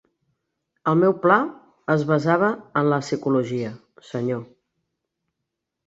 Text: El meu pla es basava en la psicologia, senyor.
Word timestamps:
El 0.91 0.97
meu 1.01 1.13
pla 1.25 1.37
es 1.97 2.07
basava 2.13 2.51
en 2.83 2.91
la 2.95 3.01
psicologia, 3.07 3.71
senyor. 4.15 4.45